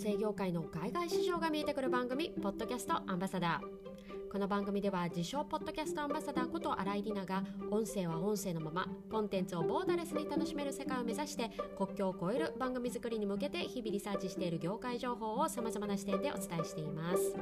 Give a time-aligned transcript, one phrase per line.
[0.00, 17.34] 声業界の海外市場が見えてくる番組ポッドキャストアンバサダーこの番組では自称ポッドキャストアンバサダーこと新井里奈が音声は音声のままコンテンツをボーダレスに楽しめる世界を目指して国境を越える番組作りに向けて日々リサーチしている業界情報をさまざまな視点でお伝えしています。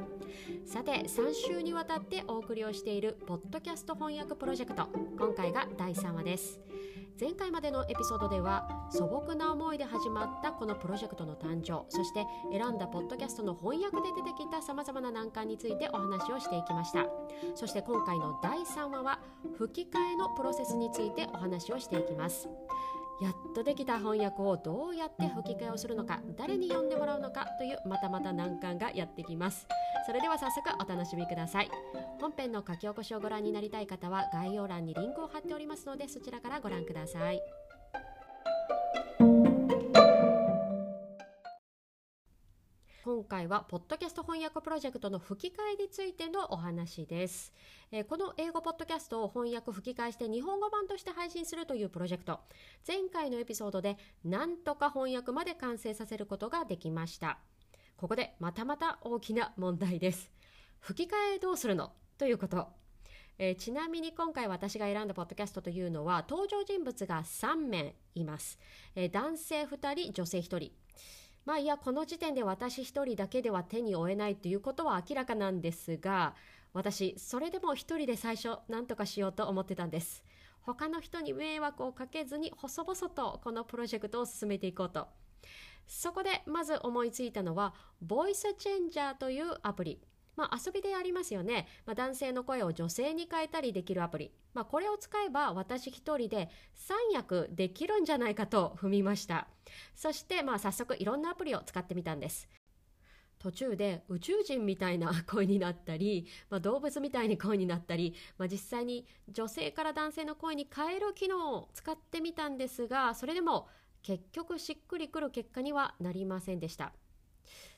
[0.65, 4.87] さて3週にわたってお送りをしているポッドキャスト翻訳プロジェクト
[5.19, 6.59] 今回が第3話です。
[7.19, 17.07] 前回までのエピソードでは素朴な思いで始まったこのプロジェクトの誕生そして選んだポッドキャストの翻訳で出てきたさまざまな難関についてお話をしていきました。
[17.55, 19.19] そして今回の第3話は
[19.57, 22.47] 吹き替えのプロセスについてお話をしていきます。
[23.19, 29.67] やっとできた翻訳をどうやって吹き替えをするのか誰に読んでもらうのかというまたまた難関がやってきます。
[30.05, 31.71] それでは早速お楽しみください。
[32.21, 37.41] 本編の書き起こしをご覧になりたい方は概要欄にリンクを貼っておりますのでそちらからご覧ください。
[43.17, 47.51] 今回はポッドキャスト翻訳プロジェクトの吹き替えについてのお話です、
[47.91, 52.41] えー、この英語ポッドキャストを翻訳吹き替えして日本語版として配信するというプロジェクト。
[52.87, 57.39] 前回のエピソードでなんとか翻訳まで完成させることができました。
[57.97, 60.29] ここでまたまた大きな問題です。
[60.79, 61.93] 吹き替えどうするの？
[62.19, 62.67] ということ。
[63.39, 68.57] えー、ちなみに今回私が選んだポッドキャストというのは登場人物が3名います、
[68.95, 70.71] えー、男性2人女性1人。
[71.47, 76.35] まあいやこの時点で私一人だけでは手に負えないということは明らかなんですが
[76.73, 80.25] 私それでも一人で最初何とかしようと思ってたんです。
[80.59, 85.07] 他の人に迷惑をかけずに細々とこのプロジェクトを進めていこうと。
[85.87, 90.01] そこでまず思いついたのはボイスチェンジャーというアプリ。
[90.37, 96.49] まあ、遊びでありますよね、まあ、男性の声を女性に変えたりできるアプリ、まあ、これを使えば私一人で
[97.11, 99.47] 3役できるんじゃないかと踏みました。
[99.95, 102.47] そしてまあ早速いろんなアプリを使ってみたんです。
[103.39, 113.67] 途中で宇宙人みたいな 声になったり、まあ、動物みたいに声になったり、まあ、実際に女性から男性の声に変える機能を使ってみたんですがそれでも
[114.01, 116.93] 結局しっくりくる結果にはなりませんでした。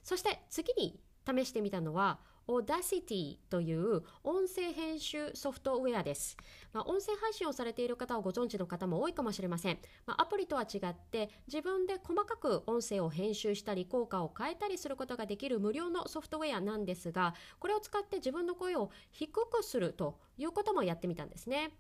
[0.04, 6.36] そして次に試してみたのは Audacity という音声編集ソフトウェアです。
[6.74, 9.78] まあ、音声配信をされている方をご存知の方も多いかもしれません。
[10.08, 21.72] まあ、アプリとは違って自分で細かく音声を編集したり効果を変えたりすることができる無料のソフトウェアなんですが、これを使って自分の声を低くするということもやってみたんですね。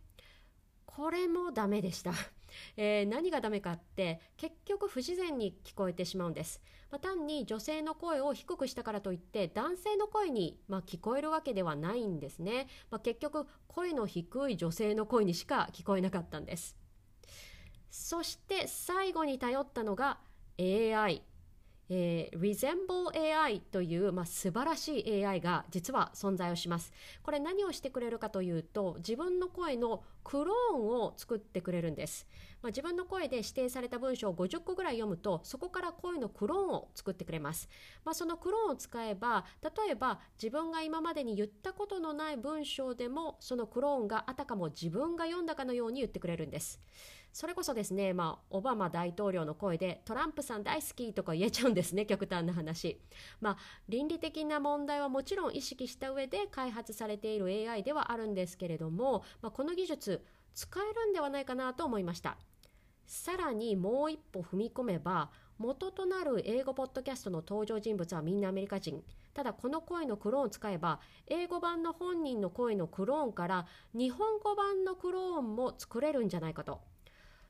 [0.89, 2.13] これもダメでした。
[2.75, 16.75] えー、何がダメかって結局不自然に聞こえてしまうんです、まあ、単に女性の声を低くしたからといって男性の声に、まあ、聞こえるわけではないんですね、まあ、結局声の低い女性の声にしか聞こえなかったんです。
[17.91, 20.19] そして最後に頼ったのが
[20.57, 21.22] AI
[21.89, 23.09] えー、Resemble
[23.41, 26.94] AI という、まあ、素晴らしい AI が実は存在をします。
[27.23, 32.28] これ何をしてくれるかというと自分の声のクローンを作ってくれるんです。
[32.61, 37.69] まあ、自分の声で指定された文章を50個ぐらい読むとそこから声のクローンを作ってくれます。
[38.05, 46.79] まあ、そのクローンを使えば例えば自分が今までに言ったことのない文章でもそのクローンがあたかも自分が読んだかのように言ってくれるんです。
[47.31, 53.00] それこそですね、まあ、オバマ大統領の声でトランプさん大好きとか言えちゃうんですね、 極端な話。
[53.40, 53.57] まあ、
[53.88, 62.38] 倫理的な問題はもちろん意識した上で開発されている AI ではあるんですけれども、まあ、この技術使えるんではないかなと思いました。
[63.06, 69.03] さらにもう一歩踏み込めば、元となる英語ポッドキャストの登場人物はみんなアメリカ人。
[69.34, 76.81] ただこの声のクローンを使えば英語版の本人の声のクローンから日本語版のクローンも作れるんじゃないかと。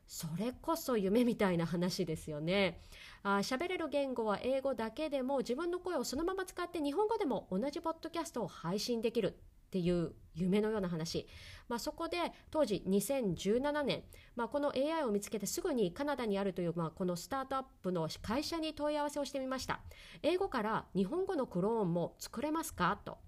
[0.10, 2.82] それこそ夢みたいな話ですよね。
[3.22, 9.38] あ喋れる言語は英語だけでも自分の声をそのまま使って日本語でも同じポッドキャストを配信できる
[9.68, 11.28] っていう夢のような話、
[11.68, 12.18] まあ、そこで
[12.50, 14.02] 当時2017年、
[14.36, 19.82] まあ、この AI を見つけてすぐにカナダにあるという、まあ、このスタートアップの会社に問い合わせをしてみました。
[20.24, 23.00] 英語から日本語のクローンも作れますか？
[23.06, 23.20] と。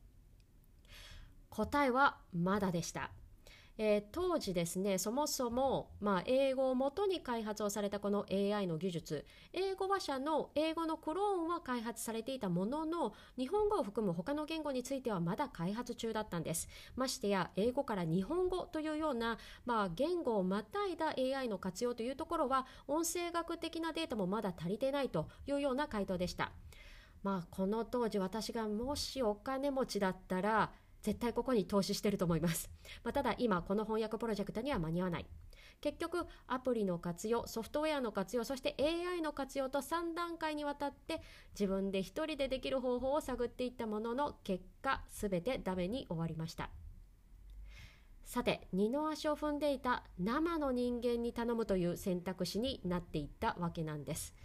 [1.52, 3.12] 答えはまだでした。
[3.78, 9.26] えー、当時ですねそもそも、まあ、英語をもとに開発をされたこの AI の技術。
[9.54, 16.68] 英語話者の英語のクローンは開発されていたものの日本語を含む他の言語についてはまだ開発中だったんです。
[16.96, 26.52] ましてや英語から日本語というような、まあ、言語をまたいだ AI の活用というところは音声学的なデータもまだ足りてないというような回答でした。
[27.24, 30.72] まあ、この当時私がもしお金持ちだったら
[31.02, 32.70] 絶対ここに投資してると思います。
[33.04, 35.26] まあ、ただ今この翻訳プロジェクトには間に合わない。
[35.82, 41.22] 結局アプリの活用ソフトウェアの活用そして AI の活用と3段階にわたって
[41.60, 46.70] 自分で一人でできる方法を探っていったものの結果全てダメに終わりました
[48.24, 54.36] さて二の足を踏んでいた生の人間に頼むという選択肢になっていったわけなんです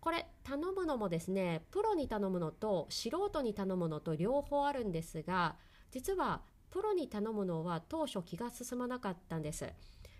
[0.00, 5.56] これ頼むのもですねプロに頼むのと素人に頼むのと両方あるんですが
[5.90, 9.64] 実はプロに頼むのは当初気が進まなかったんです、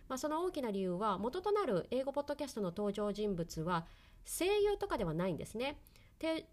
[0.09, 3.87] まあ、その大きな理由は元となる英語ポッドキャストの登場人物は
[4.25, 5.79] 声優とかではないんですね。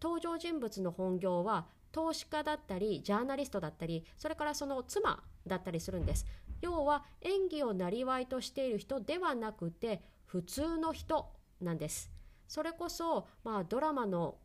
[0.01, 6.25] 登場人物の本業は投資家だったりジャーナリストだったりそれからその妻だったりするんです。
[6.61, 11.29] 要は演技をなりわいとしている人ではなくて普通の人
[11.61, 12.16] なんです。
[12.47, 14.37] それこそ、まあ、ドラマの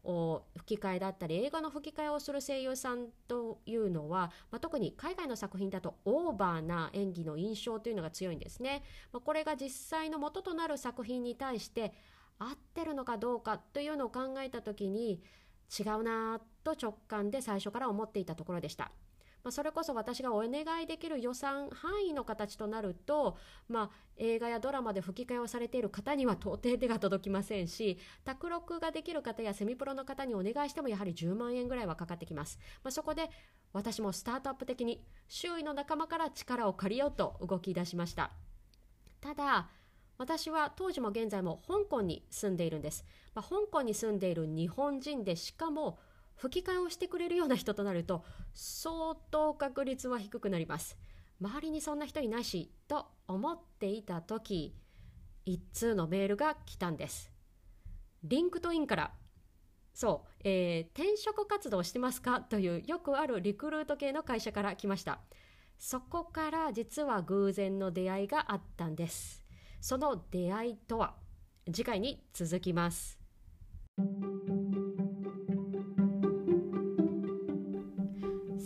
[0.57, 8.83] 吹き替えだったり映画の吹き替えをする声優さんというのは、まあ、特に海外の作品だとオーバーな演技の印象というのが強いんですね。
[9.13, 11.93] まあ、これが実際の元となる作品に対して
[12.39, 15.23] 合ってるのかどうかというのを考えた時に
[15.79, 18.91] 違うなと直感で最初から思っていたところでした。
[19.45, 23.37] まあ、それこそ私がお願いできる予算範囲の形となると、
[23.69, 33.31] まあ、映画やドラマで吹き替えをされている方には到底手が届きませんし卓録ができる方やセミプロの方にお願いしてもやはり10万円ぐらいはかかってきます、まあ、そこで
[33.73, 38.33] 私もスタートアップ的に周囲の仲間から力を借りようと動き出しました。
[39.23, 39.69] ただ
[40.19, 43.05] 私は当時も現在も香港に住んでいるんです、
[43.35, 45.99] まあ、香港に住んでいる日本人でしかも
[46.37, 48.25] 吹き替えをしてくれるような人となると
[48.55, 50.97] 相当確率は低くなります。
[51.41, 54.75] 周りにそんな人いないしと思っていた時
[55.45, 57.33] 一通のメールが来たんです。
[58.23, 59.13] リンクトインから
[59.95, 62.41] そう、えー、転職活動してますか？
[62.41, 65.21] というよくあるリクルート系の会社から来ました。
[65.79, 69.45] そこから実は偶然の出会いがあったんです。
[69.81, 71.15] その出会いとは？
[71.67, 73.19] 次回に続きます。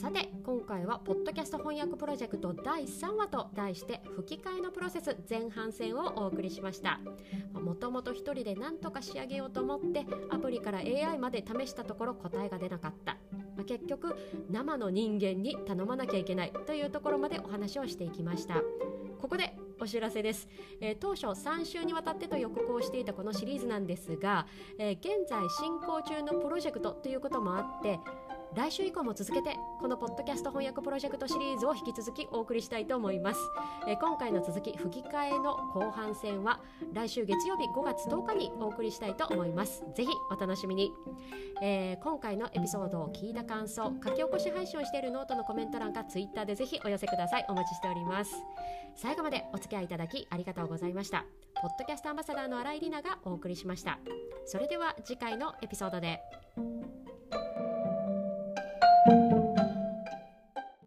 [0.06, 7.00] さて今回はポッドキャスト翻訳プロジェクト第3話と題して吹き替えのプロセス前半戦をお送りしました。
[7.52, 13.16] もともと一人で何とか仕上げようと思ってアプリから AI まで試したところ答えが出なかった。
[13.66, 14.14] 結局
[14.48, 18.62] 生の人間に頼まなきゃいけないというところまでお話をしていきました。
[19.20, 20.48] ここでお知らせです、
[20.80, 24.46] えー、当初3週にわたってと予告をしていたこのシリーズなんですが、
[24.78, 27.98] えー、現在進行中のプロジェクトということもあって
[28.54, 33.40] 来週以降も続けてこのポッドキャスト翻訳プロジェクトシリーズを引き続きお送りしたいと思います、
[33.86, 36.60] えー、今回の続き吹き替えの後半戦は
[36.92, 39.84] 来週月曜日5月10日にお送りしたいと思います。
[39.94, 40.92] ぜひお楽しみに、
[41.62, 47.46] えー、今回のエピソードを聞いた感想書き起こし配信をしているノートのコメント欄かツイッターでぜひお寄せください。
[47.48, 48.34] お待ちしております。
[48.94, 51.24] 最後までお付き合いいただきありがとうございました。
[51.60, 53.98] ポッドキャストアンバサダーの新井里奈がお送りしました。
[54.46, 56.20] それでは次回のエピソードで。
[59.06, 59.45] Thank you.